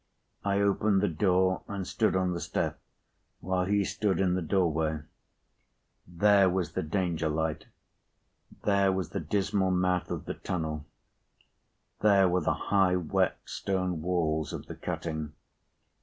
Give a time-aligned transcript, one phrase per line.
[0.43, 2.79] I opened the door, and stood on the step,
[3.39, 5.01] while he stood in the doorway.
[6.07, 7.67] There, was the Danger light.
[8.63, 10.87] There, was the dismal mouth of the tunnel.
[11.99, 15.33] There, were the high wet stone walls of the cutting.